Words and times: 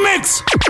remix. 0.00 0.69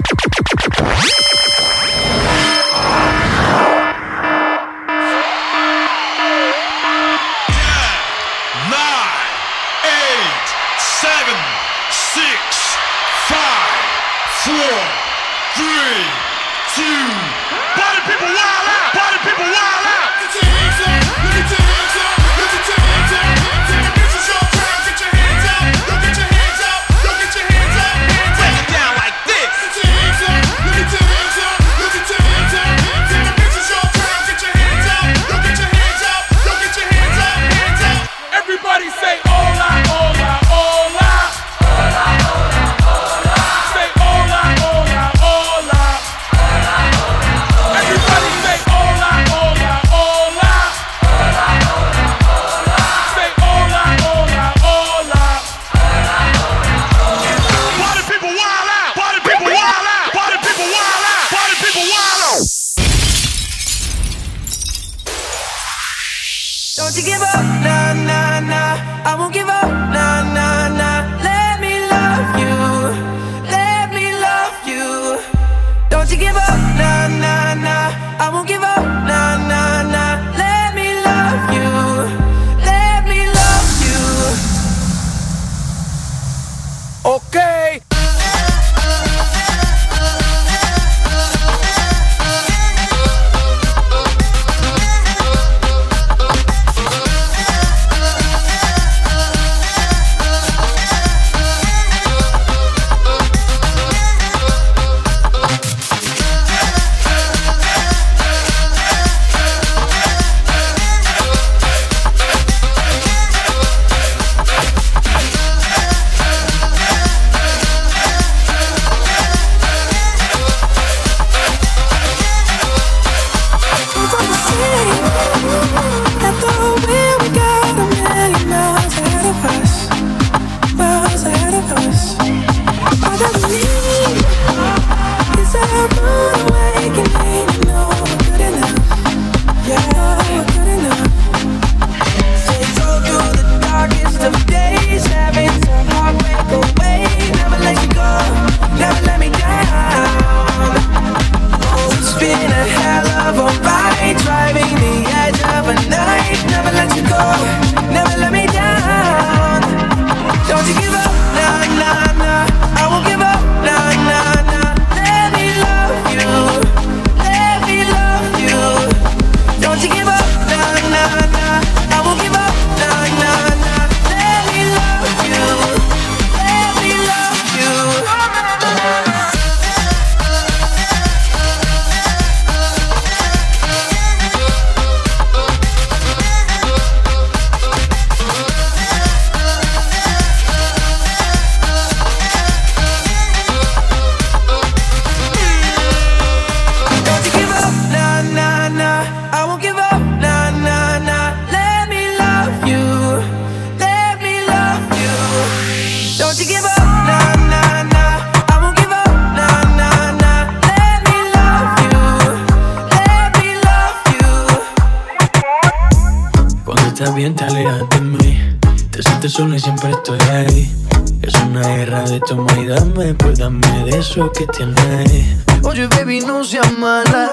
Mix. 223.01 224.15
que 224.37 224.47
tiene. 224.49 225.39
Oye, 225.63 225.87
baby, 225.89 226.21
no 226.21 226.45
seas 226.45 226.71
mala. 226.79 227.31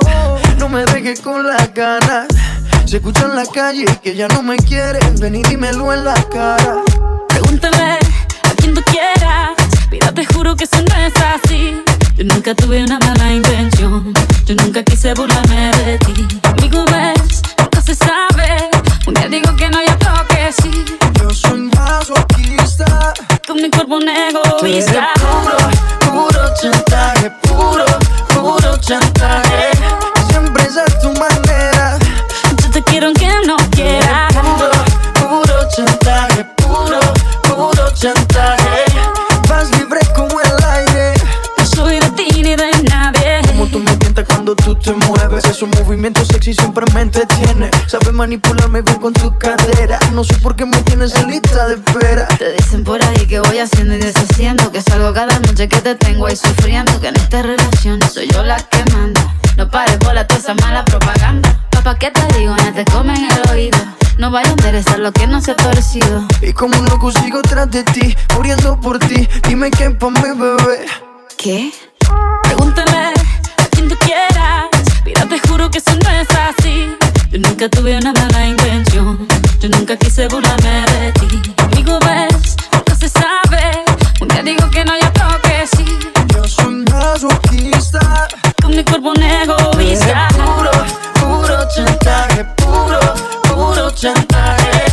No 0.59 0.69
me 0.69 0.85
dejes 0.85 1.19
con 1.21 1.45
la 1.45 1.67
ganas. 1.67 2.27
Se 2.85 2.97
escucha 2.97 3.25
en 3.25 3.35
la 3.35 3.45
calle 3.45 3.85
que 4.01 4.15
ya 4.15 4.27
no 4.27 4.41
me 4.41 4.57
quieres. 4.57 5.19
Ven 5.19 5.35
y 5.35 5.43
dímelo 5.43 5.93
en 5.93 6.05
la 6.05 6.15
cara. 6.29 6.83
Pregúntale 7.29 7.99
a 8.43 8.55
quien 8.57 8.73
tú 8.73 8.81
quieras. 8.83 9.57
Mira, 9.91 10.11
te 10.13 10.25
juro 10.25 10.55
que 10.55 10.63
eso 10.63 10.77
no 10.81 10.95
es 10.95 11.13
así. 11.17 11.83
Yo 12.15 12.23
nunca 12.23 12.55
tuve 12.55 12.83
una 12.83 12.99
mala 12.99 13.33
intención. 13.33 14.13
Yo 14.45 14.55
nunca 14.55 14.83
quise 14.83 15.13
burlarme 15.13 15.71
de 15.85 15.97
ti. 15.99 16.27
Amigo, 16.43 16.85
ves, 16.85 17.41
nunca 17.59 17.81
se 17.81 17.93
sabe. 17.93 18.76
Un 19.07 19.13
día 19.13 19.29
digo 19.29 19.55
que 19.55 19.69
no, 19.69 19.81
y 19.81 19.87
otro 19.89 20.11
que 20.27 20.51
sí. 20.51 20.85
Yo 21.21 21.29
soy 21.29 21.61
masoquista. 21.73 23.13
Con 23.47 23.55
mi 23.61 23.69
cuerpo 23.69 23.95
un 23.95 24.09
egoísta. 24.09 25.11
Puro, 25.15 26.27
puro 26.29 26.53
chantaje. 26.61 27.31
Puro, 27.41 27.85
puro 28.33 28.77
chantaje. 28.81 29.71
Siempre 30.29 30.63
es 30.63 30.75
a 30.75 30.85
tu 30.99 31.13
manera. 31.13 31.97
Yo 32.61 32.69
te 32.69 32.83
quiero 32.83 33.07
aunque 33.07 33.29
no 33.45 33.55
quiera. 33.71 34.27
Te 44.77 44.93
mueves. 44.93 45.45
Esos 45.45 45.69
movimientos 45.69 46.27
sexy 46.27 46.53
siempre 46.53 46.85
me 46.93 47.01
entretiene. 47.01 47.69
Sabes 47.87 48.13
manipularme 48.13 48.81
bien 48.81 48.97
con 48.97 49.13
tu 49.13 49.37
cadera. 49.37 49.99
No 50.13 50.23
sé 50.23 50.35
por 50.35 50.55
qué 50.55 50.65
me 50.65 50.77
tienes 50.83 51.15
en 51.15 51.29
lista 51.29 51.67
de 51.67 51.75
espera. 51.75 52.27
Te 52.37 52.53
dicen 52.53 52.83
por 52.83 53.03
ahí 53.03 53.25
que 53.27 53.39
voy 53.39 53.59
haciendo 53.59 53.95
y 53.95 53.99
deshaciendo. 53.99 54.71
Que 54.71 54.81
salgo 54.81 55.13
cada 55.13 55.39
noche 55.39 55.67
que 55.67 55.81
te 55.81 55.95
tengo 55.95 56.27
ahí 56.27 56.35
sufriendo. 56.35 56.99
Que 56.99 57.09
en 57.09 57.15
esta 57.15 57.41
relación 57.41 58.01
soy 58.11 58.27
yo 58.29 58.43
la 58.43 58.57
que 58.57 58.83
manda. 58.93 59.33
No 59.57 59.69
pares 59.69 59.97
por 59.97 60.13
toda 60.13 60.39
esa 60.39 60.53
mala 60.55 60.85
propaganda. 60.85 61.59
Papá, 61.71 61.97
¿qué 61.97 62.11
te 62.11 62.37
digo? 62.37 62.55
No 62.55 62.73
te 62.73 62.85
comen 62.85 63.27
el 63.29 63.51
oído. 63.51 63.77
No 64.17 64.31
vaya 64.31 64.49
a 64.49 64.51
interesar 64.51 64.99
lo 64.99 65.11
que 65.11 65.27
no 65.27 65.41
se 65.41 65.51
ha 65.51 65.55
torcido. 65.55 66.27
Y 66.41 66.51
como 66.53 66.77
un 66.79 66.85
loco 66.85 67.11
sigo 67.11 67.41
tras 67.43 67.69
de 67.69 67.83
ti, 67.83 68.15
muriendo 68.35 68.79
por 68.79 68.97
ti. 68.99 69.27
Dime 69.47 69.69
qué 69.69 69.91
pa' 69.91 70.09
mi 70.09 70.21
bebé. 70.21 70.85
¿Qué? 71.37 71.71
Pregúntale 72.43 72.91
a 72.91 73.65
quien 73.71 73.89
tú 73.89 73.95
quieras. 73.97 74.66
Mira, 75.07 75.25
te 75.25 75.39
juro 75.47 75.71
que 75.71 75.77
eso 75.77 75.91
no 76.03 76.09
es 76.09 76.27
así. 76.31 76.93
Yo 77.31 77.39
nunca 77.39 77.69
tuve 77.69 77.97
una 77.97 78.11
mala 78.11 78.45
intención. 78.45 79.25
Yo 79.61 79.69
nunca 79.69 79.95
quise 79.95 80.27
burlarme 80.27 80.81
de 80.81 81.13
ti. 81.13 81.41
Amigo, 81.59 81.97
ves, 82.01 82.57
no 82.89 82.93
se 82.93 83.07
sabe. 83.07 83.85
Un 84.19 84.27
día 84.27 84.43
digo 84.43 84.69
que 84.69 84.83
no, 84.83 84.91
hay 84.91 84.99
otro 85.03 85.41
que 85.43 85.65
sí. 85.65 85.85
Yo 86.35 86.45
soy 86.45 86.83
masoquista. 86.91 88.27
Con 88.61 88.71
mi 88.71 88.83
cuerpo 88.83 89.11
un 89.11 89.23
egoísta. 89.23 90.27
Puro, 90.33 90.71
puro 91.21 91.57
chantaje. 91.73 92.43
Puro, 92.57 92.99
puro 93.47 93.89
chantaje. 93.91 94.86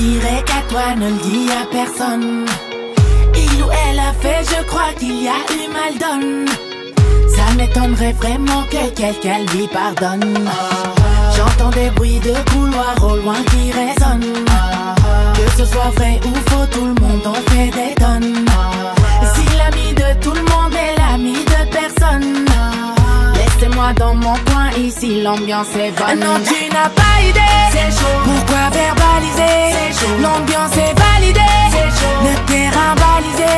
Dirai 0.00 0.42
qu'à 0.46 0.62
toi, 0.68 0.94
ne 0.96 1.08
le 1.14 1.20
dis 1.28 1.48
à 1.60 1.66
personne. 1.78 2.46
Il 3.34 3.62
ou 3.62 3.68
elle 3.84 3.98
a 3.98 4.12
fait, 4.22 4.42
je 4.52 4.62
crois 4.64 4.92
qu'il 4.98 5.22
y 5.22 5.28
a 5.28 5.40
eu 5.56 5.64
mal 5.78 5.94
donne. 6.04 6.46
Ça 7.34 7.54
m'étonnerait 7.56 8.14
vraiment 8.14 8.62
que 8.72 8.82
quelqu'un 9.00 9.40
lui 9.52 9.66
pardonne. 9.68 10.48
J'entends 11.36 11.70
des 11.70 11.90
bruits 11.90 12.20
de 12.20 12.34
couloir 12.50 12.94
au 13.02 13.16
loin 13.16 13.40
qui 13.50 13.72
résonnent. 13.72 14.44
Que 15.36 15.46
ce 15.58 15.64
soit 15.64 15.92
vrai 15.96 16.20
ou 16.26 16.34
faux, 16.50 16.66
tout 16.70 16.86
le 16.92 16.96
monde 17.02 17.26
en 17.26 17.40
fait 17.50 17.70
des 17.78 17.94
tonnes. 18.02 18.46
Si 19.34 19.44
l'ami 19.58 19.94
de 19.94 20.08
tout 20.22 20.34
le 20.34 20.44
monde 20.52 20.74
est 20.74 20.98
l'ami 20.98 21.44
de 21.54 21.60
personne. 21.78 22.49
Laissez-moi 23.60 23.92
dans 23.92 24.14
mon 24.14 24.32
coin, 24.46 24.70
ici 24.78 25.20
l'ambiance 25.20 25.74
est 25.76 25.90
bonne. 25.90 26.18
Non, 26.18 26.40
tu 26.42 26.70
n'as 26.72 26.88
pas 26.88 27.20
idée. 27.22 27.40
C'est 27.70 27.90
chaud. 27.90 28.20
Pourquoi 28.24 28.70
verbaliser? 28.70 29.92
L'ambiance 30.22 30.76
est 30.78 30.98
validée. 30.98 31.40
Le 32.24 32.34
terrain 32.46 32.94
balisé. 32.94 33.52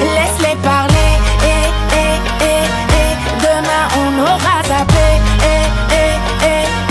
Laisse-les 0.00 0.56
parler. 0.62 1.12
Et, 1.44 1.68
et, 1.96 2.16
et, 2.46 2.64
et. 2.96 3.12
Demain 3.42 3.84
on 3.98 4.22
aura 4.22 4.62
zappé. 4.66 5.08
Et, 5.44 5.64
et, 5.92 6.14
et, 6.46 6.62
et, 6.62 6.81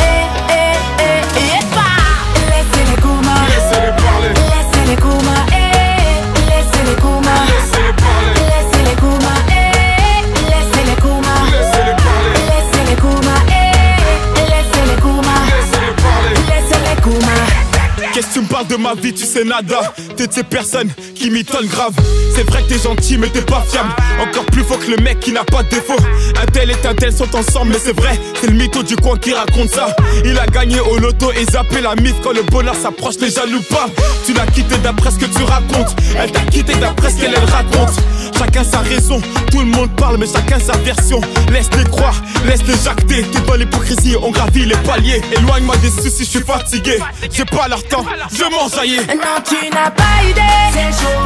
Tu 18.34 18.40
me 18.40 18.46
parles 18.46 18.68
de 18.68 18.76
ma 18.76 18.94
vie, 18.94 19.14
tu 19.14 19.26
sais 19.26 19.44
nada. 19.44 19.94
T'es 20.16 20.28
de 20.28 20.34
ces 20.34 20.44
personnes 20.44 20.90
qui 21.16 21.30
m'étonnent 21.30 21.68
grave. 21.68 21.94
C'est 22.36 22.44
vrai 22.44 22.62
que 22.64 22.70
t'es 22.70 22.80
gentil 22.80 23.18
mais 23.18 23.28
t'es 23.28 23.42
pas 23.42 23.64
fiable. 23.70 23.90
Encore 24.22 24.46
plus 24.46 24.64
faux 24.64 24.78
que 24.78 24.92
le 24.92 24.98
mec 24.98 25.20
qui 25.20 25.32
n'a 25.32 25.44
pas 25.44 25.64
de 25.64 25.70
défaut. 25.70 25.98
Un 26.42 26.46
tel 26.46 26.72
et 26.72 26.88
un 26.88 26.94
tel 26.94 27.12
sont 27.12 27.36
ensemble 27.36 27.72
mais 27.74 27.80
c'est 27.84 27.96
vrai 27.96 28.20
C'est 28.40 28.48
le 28.48 28.54
mytho 28.54 28.84
du 28.84 28.96
coin 28.96 29.18
qui 29.18 29.34
raconte 29.34 29.70
ça. 29.70 29.96
Il 30.24 30.38
a 30.38 30.46
gagné 30.46 30.80
au 30.80 30.98
loto 30.98 31.32
et 31.32 31.46
zappé 31.52 31.82
la 31.82 31.96
mythe 31.96 32.16
Quand 32.24 32.32
le 32.34 32.44
bonheur 32.44 32.76
s'approche 32.76 33.16
les 33.20 33.32
jaloux 33.32 33.62
pas. 33.70 33.88
Tu 34.26 34.34
l'as 34.34 34.46
quitté 34.46 34.78
d'après 34.78 35.12
ce 35.12 35.18
que 35.18 35.26
tu 35.26 35.44
racontes. 35.44 35.96
Elle 36.18 36.32
t'a 36.32 36.42
quitté 36.42 36.74
d'après 36.76 37.12
ce 37.12 37.18
qu'elle 37.18 37.34
elle 37.36 37.50
raconte. 37.50 37.96
Chacun 38.38 38.64
sa 38.64 38.80
raison, 38.80 39.22
tout 39.52 39.60
le 39.60 39.66
monde 39.66 39.90
parle 39.96 40.18
mais 40.18 40.26
chacun 40.26 40.60
sa 40.60 40.78
version. 40.78 41.22
Laisse-les 41.52 41.84
croire, 41.86 42.16
laisse-les 42.46 42.74
jacter. 42.84 43.24
T'es 43.24 43.40
dans 43.42 43.56
l'hypocrisie, 43.56 44.16
on 44.22 44.32
gravit 44.32 44.66
les 44.66 44.76
paliers. 44.78 45.22
Éloigne-moi 45.38 45.76
des 45.78 45.90
soucis, 45.90 46.24
je 46.26 46.30
suis 46.30 46.40
fatigué. 46.40 46.98
J'ai 47.32 47.46
pas 47.46 47.68
leur 47.68 47.84
temps, 47.84 48.04
je 48.32 48.44
m'enjaillis 48.44 48.98
Non, 49.08 49.42
tu 49.48 49.70
n'as 49.70 49.92
pas 49.92 50.24
idée. 50.30 50.42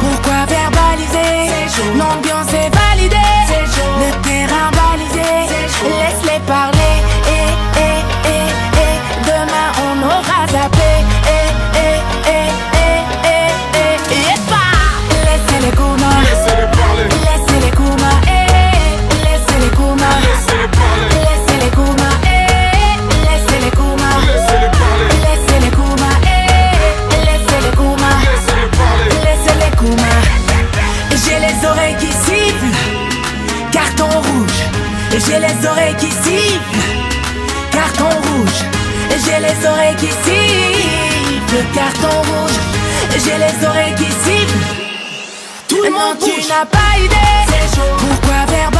Pourquoi 0.00 0.46
verbaliser? 0.46 1.68
L'ambiance 1.96 2.52
est 2.52 2.70
validée. 2.74 3.16
Le 4.00 4.22
terrain 4.22 4.70
balisé. 4.70 5.30
Laisse-les 5.84 6.40
parler. 6.46 6.75
Carton 41.76 42.16
rouge. 42.28 42.58
J'ai 43.22 43.38
les 43.44 43.66
oreilles 43.66 43.94
qui 43.94 44.10
sifflent. 44.24 44.64
Tout 45.68 45.82
le 45.84 45.90
monde 45.90 46.18
tu 46.18 46.40
n'as 46.48 46.64
pas 46.64 46.92
idée. 46.98 47.36
Pourquoi 47.98 48.46
verbaliser 48.46 48.75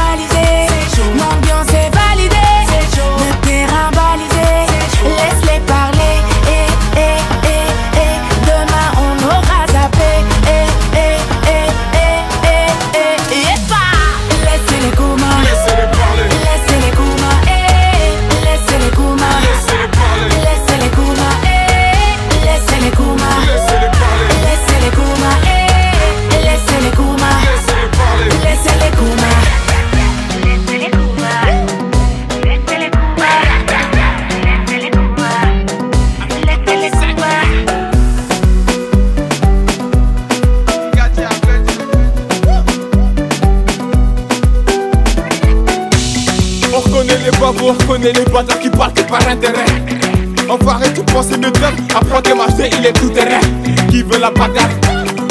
Il 52.72 52.86
est 52.86 52.92
tout 52.92 53.10
terrain. 53.10 53.40
Qui 53.88 54.02
veut 54.02 54.18
la 54.20 54.30
bagarre? 54.30 54.68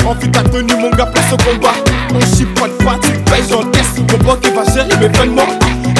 Envie 0.07 0.29
ta 0.29 0.41
tenue, 0.41 0.75
mon 0.75 0.89
gars, 0.91 1.07
place 1.07 1.33
au 1.33 1.37
combat. 1.37 1.73
On 2.13 2.19
chie 2.35 2.45
pas 2.45 2.67
de 2.67 3.01
tu 3.01 3.11
payes, 3.23 3.43
j'encaisse. 3.49 3.97
Mon 4.11 4.17
banque 4.25 4.41
qui 4.41 4.51
va 4.51 4.63
gérer 4.65 4.97
mes 4.99 5.09
peines 5.09 5.31
morts. 5.31 5.47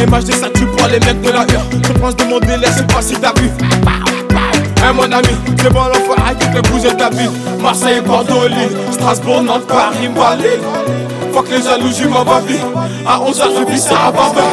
MHD, 0.07 0.33
ça 0.33 0.49
tue 0.53 0.65
pour 0.65 0.87
les 0.87 0.99
mecs 0.99 1.21
de 1.21 1.31
la 1.31 1.41
rue. 1.41 1.81
Je 1.83 1.91
pense 1.93 2.15
de 2.15 2.23
mon 2.25 2.39
délai, 2.39 2.67
sais 2.67 2.83
pas 2.83 3.01
si 3.01 3.15
t'as 3.15 3.33
vu. 3.39 3.49
Hein, 4.83 4.93
mon 4.93 5.03
ami, 5.03 5.29
c'est 5.57 5.73
bon 5.73 5.85
l'enfoiré 5.85 6.35
qui 6.39 6.45
fait 6.47 6.61
bouger 6.69 6.95
ta 6.95 7.09
ville. 7.09 7.31
Marseille, 7.61 8.01
Bordeaux, 8.01 8.47
Lille, 8.47 8.77
Strasbourg, 8.91 9.41
Nantes, 9.41 9.67
Paris, 9.67 10.09
Mali. 10.09 10.49
Fuck 11.33 11.47
les 11.49 12.05
m'en 12.07 12.23
va 12.23 12.39
vie. 12.47 12.59
À 13.05 13.17
11h, 13.19 13.43
je 13.59 13.71
vis 13.71 13.81
ça 13.81 14.07
à 14.07 14.11
Barbel. 14.11 14.43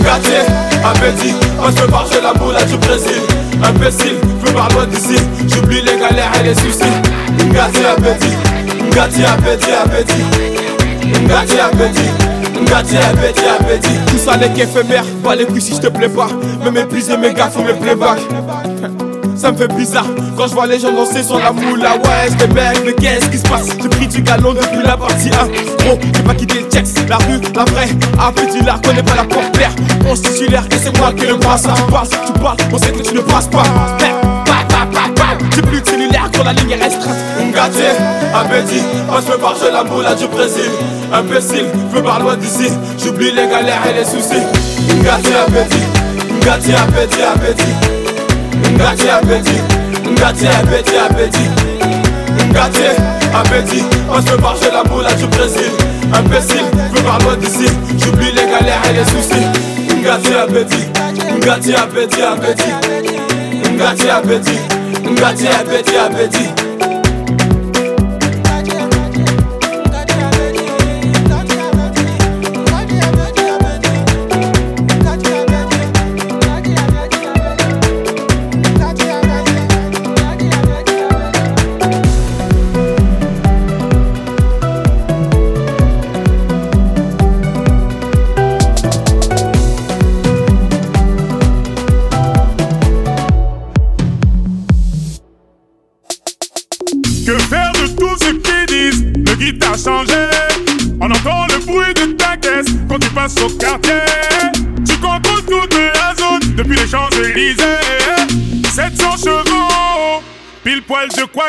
Ngatier, 0.00 0.40
appétit, 0.84 1.34
moi 1.58 1.70
je 1.74 1.82
veux 1.82 1.88
marcher 1.88 2.20
la 2.22 2.34
boule 2.34 2.54
du 2.68 2.76
Brésil. 2.76 3.22
Imbécile, 3.62 4.18
J'oublie 5.48 5.80
les 5.82 5.96
galères 5.98 6.32
et 6.40 6.44
les 6.44 6.54
soucis. 6.54 6.80
Ngatier, 7.52 7.86
appétit, 7.86 8.36
Ngatier, 8.90 9.24
appétit, 9.24 9.72
appétit. 9.72 10.22
Ngatier, 11.24 11.60
appétit. 11.60 12.10
Ngatier, 12.62 12.98
appétit, 12.98 13.44
appétit. 13.60 13.98
Tout 14.06 14.18
ça 14.18 14.36
n'est 14.36 14.52
qu'éphémère, 14.52 15.04
pas 15.22 15.36
les 15.36 15.46
couilles 15.46 15.60
si 15.60 15.74
je 15.74 15.80
te 15.80 15.86
plais 15.88 16.08
pas. 16.08 16.28
Me 16.64 16.70
mépriser 16.70 17.16
mes 17.16 17.32
gars, 17.32 17.48
faut 17.48 17.62
mes 17.62 17.72
playbacks. 17.74 18.20
Ça 19.36 19.52
me 19.52 19.56
fait 19.56 19.68
bizarre 19.68 20.06
quand 20.36 20.48
je 20.48 20.54
vois 20.54 20.66
les 20.66 20.80
gens 20.80 20.90
danser 20.90 21.22
sur 21.22 21.38
la 21.38 21.52
moula 21.52 21.92
Ouais 21.92 22.28
je 22.28 22.46
mec 22.52 22.82
mais 22.84 22.92
qu'est-ce 22.92 23.28
qui 23.28 23.38
se 23.38 23.44
passe? 23.44 23.68
J'ai 23.80 23.88
pris 23.88 24.08
du 24.08 24.20
galon 24.20 24.52
depuis 24.52 24.82
la 24.84 24.96
partie 24.96 25.28
1 25.28 25.84
Gros 25.84 25.96
j'ai 26.12 26.22
pas 26.24 26.34
quitté 26.34 26.58
le 26.58 26.68
checks 26.68 27.08
La 27.08 27.18
rue, 27.18 27.40
la 27.54 27.64
vraie, 27.64 27.88
un 28.18 28.32
petit 28.32 28.64
là 28.64 28.80
connais 28.82 29.04
pas 29.04 29.14
la 29.14 29.22
porte-pierre 29.22 29.70
On 30.10 30.16
se 30.16 30.22
titulaire 30.22 30.64
et 30.72 30.76
c'est 30.76 30.98
moi 30.98 31.12
qui 31.12 31.24
le 31.24 31.38
passe 31.38 31.68
Tu 31.72 31.92
parles, 31.92 32.08
tu 32.08 32.32
parles, 32.40 32.56
on 32.72 32.78
sait 32.78 32.90
que 32.90 33.00
tu 33.00 33.14
ne 33.14 33.20
passes 33.20 33.46
pas. 33.46 33.62
J'ai 35.54 35.62
plus 35.62 35.82
cellulaire 35.84 36.28
la 36.44 36.52
ligne 36.52 36.70
est 36.70 36.82
restreinte. 36.82 37.16
Ngatier, 37.52 37.90
appétit, 38.34 38.82
moi 39.06 39.20
je 39.24 39.32
veux 39.32 39.38
marcher 39.38 39.70
la 39.72 39.84
moula 39.84 40.14
du 40.14 40.26
Brésil. 40.28 40.70
Imbécile, 41.12 41.66
veux 41.92 42.02
par 42.02 42.20
loin 42.20 42.36
d'ici. 42.36 42.70
J'oublie 43.02 43.32
les 43.32 43.46
galères 43.48 43.82
et 43.90 43.94
les 43.94 44.04
soucis. 44.04 44.42
Ngatier, 45.02 45.34
appétit, 45.36 45.84
Ngatier, 46.44 46.74
appétit, 46.74 47.22
appétit 47.22 47.98
Ngatier 48.74 49.10
appétit, 49.10 49.60
Ngatier 50.10 50.48
appétit, 50.48 50.96
appétit 50.96 51.50
Ngatier 52.52 52.90
appétit, 53.34 53.84
moi 54.06 54.20
je 54.24 54.32
veux 54.32 54.38
marcher 54.38 54.70
la 54.72 54.84
moula 54.84 55.12
du 55.14 55.26
Brésil. 55.26 55.70
Imbécile, 56.12 56.64
veux 56.92 57.02
par 57.02 57.18
loin 57.20 57.36
d'ici. 57.36 57.66
J'oublie 57.98 58.30
les 58.32 58.46
galères 58.46 58.82
et 58.88 58.94
les 58.94 59.04
soucis. 59.04 59.46
Ngatier 60.02 60.36
appétit, 60.36 60.86
Ngatier 61.44 61.76
appétit, 61.76 62.22
appétit 62.22 63.17
Mgati 63.78 64.10
apeti, 64.10 64.58
mgati 65.10 65.48
apeti 65.48 65.96
apeti 65.96 66.67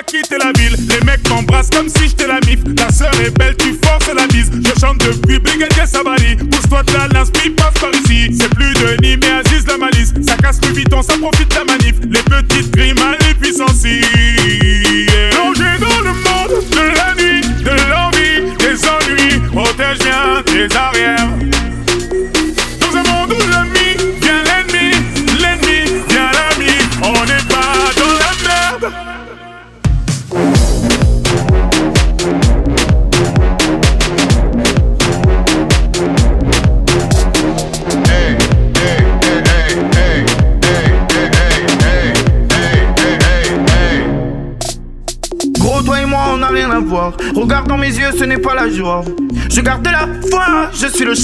quitter 0.04 0.38
la 0.38 0.52
ville. 0.54 0.79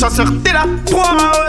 Chasseur, 0.09 0.27
t'es 0.43 0.53
la 0.53 0.65
proie. 0.85 1.44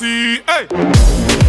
Et 0.00 0.42
Darcy. 0.42 0.42
Hey! 0.46 1.47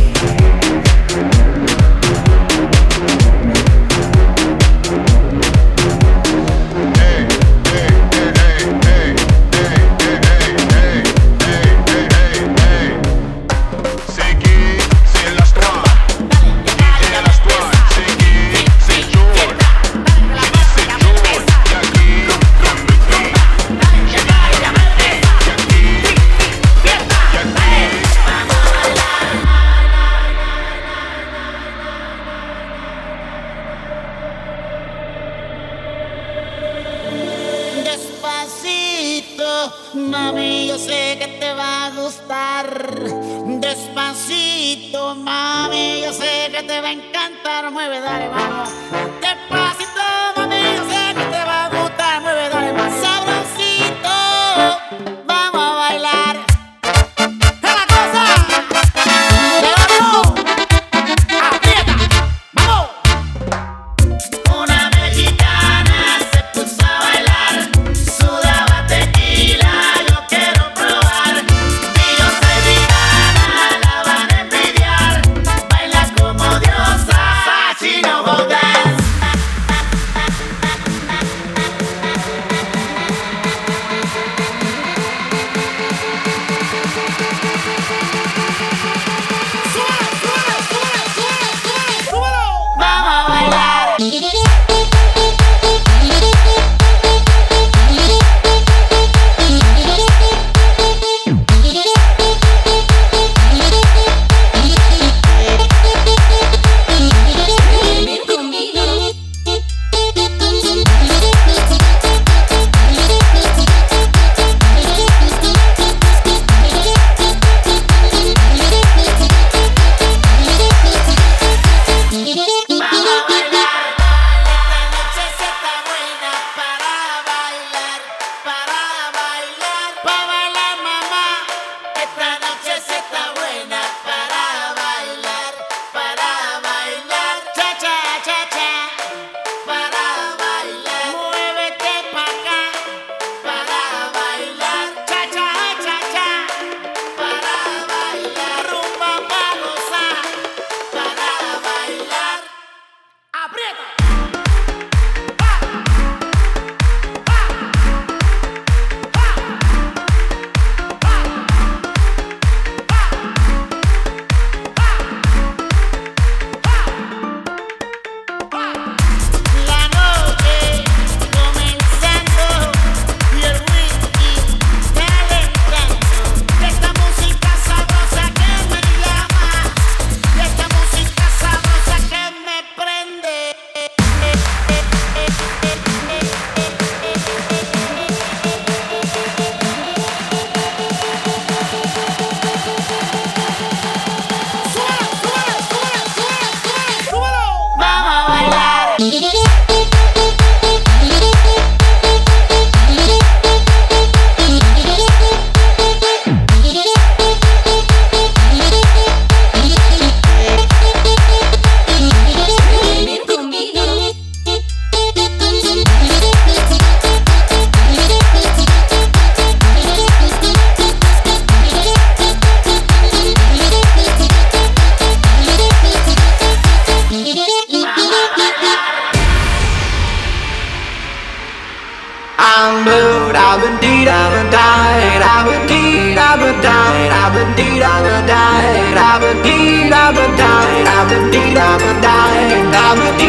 I 234.10 234.26
would 234.34 234.50
die, 234.50 235.22
I 235.22 235.38
would 235.46 235.68
deed, 235.70 236.18
I 236.18 236.34
would 236.42 236.62
die, 236.66 237.10
I 237.14 237.26
would 237.34 237.56
deed, 237.56 237.82
I 237.84 238.02
would 238.02 238.26
die, 238.26 238.98
I 238.98 239.14
would 239.22 239.44
deed, 239.46 239.94
I 239.94 240.10
would 240.10 240.34
die, 240.36 240.82
I 240.82 241.00
would 241.10 241.32
deed, 241.32 241.58
I 241.58 241.74
would 241.78 242.02
die, 242.02 242.50
I 242.74 243.18
deed. 243.20 243.29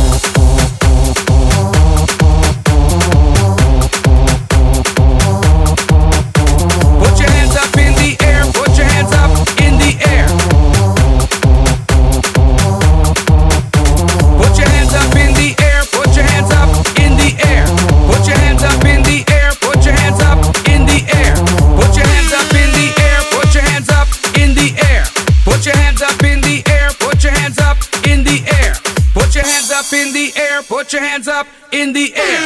hands 31.21 31.27
up 31.27 31.47
in 31.71 31.93
the 31.93 32.13
air. 32.15 32.40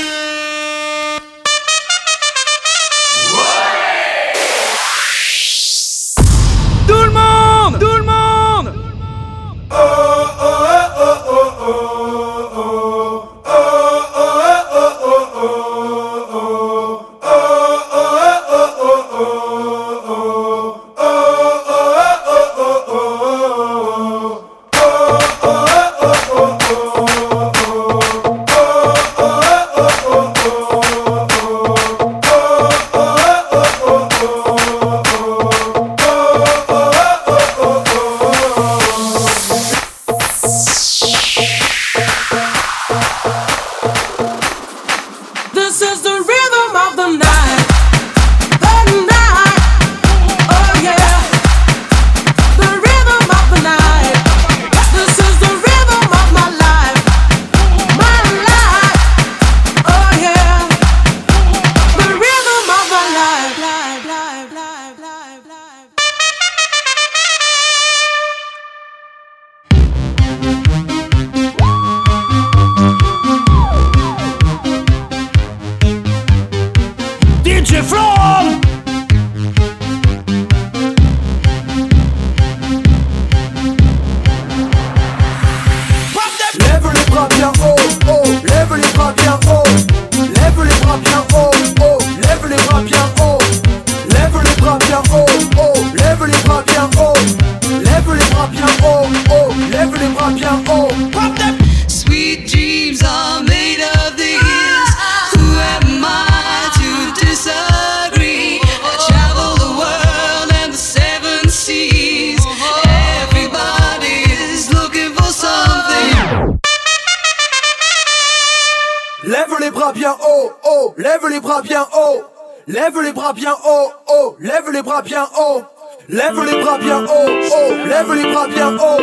lève 120.98 121.28
les 121.30 121.40
bras 121.40 121.62
bien 121.62 121.86
haut. 121.94 122.24
Lève 122.68 123.00
les 123.00 123.14
bras 123.14 123.32
bien 123.32 123.54
haut, 123.54 123.92
oh, 124.10 124.36
lève 124.40 124.72
les 124.72 124.82
bras 124.82 125.04
bien 125.04 125.28
haut. 125.38 125.62
Lève 126.10 126.44
les 126.44 126.64
bras 126.64 126.78
bien 126.80 127.04
haut, 127.04 127.10
oh, 127.10 127.88
lève 127.88 128.14
les 128.14 128.32
bras 128.32 128.48
bien 128.48 128.76
haut. 128.76 129.00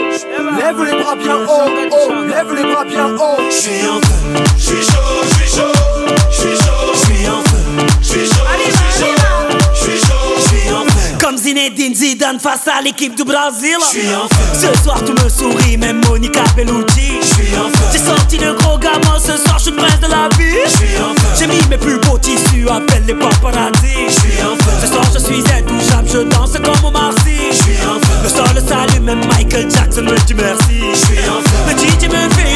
Lève 0.58 0.84
les 0.84 1.02
bras 1.02 1.14
bien 1.14 1.36
haut, 1.36 1.70
oh, 1.92 2.12
lève 2.26 2.54
les 2.54 2.72
bras 2.72 2.84
bien 2.84 3.14
haut. 3.14 3.50
Chaud, 3.50 4.00
chaud, 4.58 5.68
je 6.30 6.36
suis 6.36 6.56
chaud. 6.56 6.81
Zinedine 11.52 11.94
Zidane 11.94 12.40
face 12.40 12.66
à 12.66 12.80
l'équipe 12.80 13.14
du 13.14 13.24
Brésil. 13.24 13.76
En 13.76 14.26
feu. 14.26 14.38
Ce 14.54 14.82
soir 14.82 14.98
tu 15.04 15.12
me 15.12 15.28
souris, 15.28 15.76
même 15.76 16.00
Monica 16.08 16.44
Bellucci. 16.56 17.20
J'suis 17.20 17.54
en 17.58 17.68
feu. 17.68 17.84
J'ai 17.92 17.98
sorti 17.98 18.38
le 18.38 18.54
gros 18.54 18.78
gamin, 18.78 19.18
ce 19.18 19.36
soir 19.36 19.58
je 19.58 19.64
suis 19.64 19.72
prince 19.72 20.00
de 20.00 20.06
la 20.06 20.30
vie. 20.38 20.56
J'suis 20.66 20.96
en 20.96 21.12
feu. 21.14 21.28
J'ai 21.38 21.46
mis 21.46 21.60
mes 21.68 21.76
plus 21.76 21.98
beaux 21.98 22.16
tissus, 22.16 22.66
appelle 22.70 23.04
les 23.06 23.12
paparazzi. 23.12 24.08
J'suis 24.08 24.42
en 24.42 24.56
feu. 24.64 24.70
Ce 24.80 24.86
soir 24.86 25.04
je 25.12 25.18
suis 25.18 25.44
intouchable, 25.52 26.08
je 26.10 26.18
danse 26.34 26.52
comme 26.52 26.86
au 26.86 26.90
Marcy. 26.90 27.36
J'suis 27.52 27.76
en 27.86 28.00
feu. 28.00 28.12
Le 28.22 28.28
sol 28.30 28.48
le 28.54 28.60
salut, 28.66 29.00
même 29.00 29.20
Michael 29.26 29.70
Jackson 29.70 30.04
me 30.04 30.18
dit 30.24 30.34
merci. 30.34 30.80
J'suis 30.94 31.28
en 31.28 31.42
feu. 31.44 31.56
Le 31.68 31.72
DJ 31.76 32.08
me 32.08 32.32
fait 32.34 32.51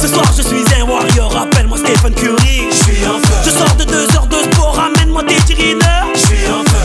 Ce 0.00 0.08
soir, 0.08 0.24
je 0.36 0.42
suis 0.42 0.64
un 0.80 0.84
warrior. 0.84 1.34
Appelle-moi 1.36 1.78
Stephen 1.78 2.14
Curry. 2.14 2.68
Je 3.44 3.50
sors 3.50 3.74
de 3.76 3.84
deux 3.84 4.06
heures 4.14 4.26
de 4.26 4.36
sport. 4.52 4.74
Ramène-moi 4.76 5.22
des 5.22 5.36
cheerleaders. 5.46 6.06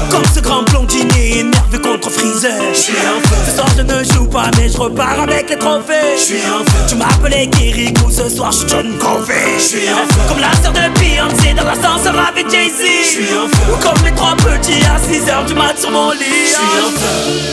Comme 0.09 0.23
ce 0.33 0.39
grand 0.39 0.63
blondinier 0.63 1.39
énervé 1.39 1.79
contre 1.79 2.09
Freezer. 2.09 2.53
Ce 2.73 3.51
soir, 3.55 3.67
je 3.77 3.81
ne 3.81 4.03
joue 4.03 4.25
pas, 4.27 4.49
mais 4.57 4.69
je 4.69 4.77
repars 4.77 5.19
avec 5.21 5.49
les 5.49 5.57
trophées. 5.57 6.15
Tu 6.87 6.95
m'appelais 6.95 7.47
Kirikou. 7.47 8.09
Ce 8.09 8.29
soir, 8.29 8.51
je 8.51 8.57
suis 8.59 8.67
John 8.69 8.97
Covey. 8.97 9.57
Comme 10.29 10.39
la 10.39 10.53
sœur 10.61 10.71
de 10.71 10.99
Beyoncé 10.99 11.53
dans 11.55 11.63
l'ascenseur 11.63 12.15
avec 12.27 12.49
Jay-Z. 12.49 13.17
Comme 13.81 14.05
les 14.05 14.11
trois 14.13 14.35
petits 14.35 14.83
à 14.85 14.97
6 14.99 15.29
heures 15.29 15.45
du 15.45 15.53
mat 15.55 15.77
sur 15.79 15.91
mon 15.91 16.11
lit. 16.11 16.53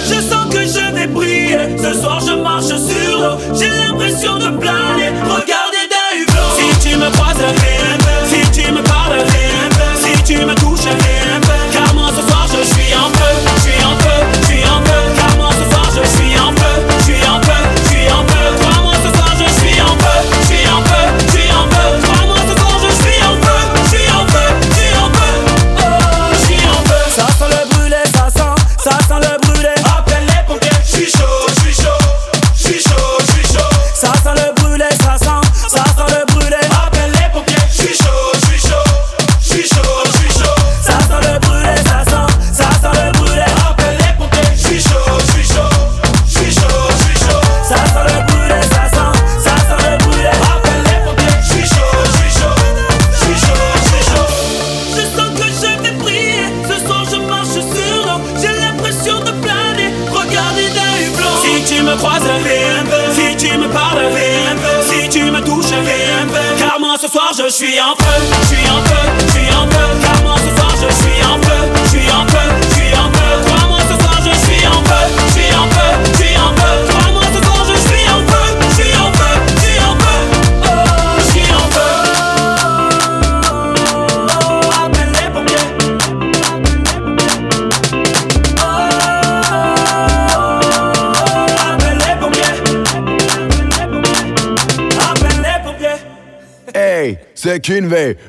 Je 0.08 0.20
sens 0.20 0.46
que 0.52 0.60
je 0.60 0.91
ce 1.04 2.00
soir 2.00 2.20
je 2.20 2.32
marche 2.32 2.66
sur 2.66 3.18
l'eau, 3.18 3.36
j'ai 3.58 3.68
l'impression 3.68 4.38
de 4.38 4.56
planer. 4.56 5.10
Regardez 5.24 5.88
d'un 5.90 6.16
hublot. 6.16 6.54
Si 6.56 6.88
tu 6.88 6.96
me 6.96 7.10
croises, 7.10 7.42
si 8.24 8.62
tu 8.62 8.70
me 8.70 8.82
parles, 8.82 9.18
si 9.96 10.22
tu 10.22 10.44
me 10.44 10.54
touches, 10.54 10.86
car 11.72 11.92
moi 11.94 12.08
ce 12.16 12.22
soir 12.30 12.46
je 12.46 12.64
suis 12.64 12.94
en 12.94 13.10
feu. 13.12 13.51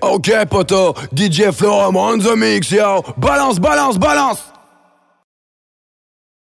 Ok, 0.02 0.30
poto, 0.50 0.94
DJ 1.12 1.52
Florent 1.52 1.96
on 1.96 2.20
the 2.20 2.36
mix, 2.36 2.70
yo. 2.72 3.02
Balance, 3.18 3.60
balance, 3.60 3.98
balance. 3.98 4.53